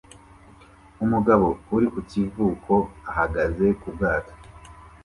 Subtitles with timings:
[1.03, 2.73] Umugabo uri ku kivuko
[3.09, 4.33] ahagaze ku bwato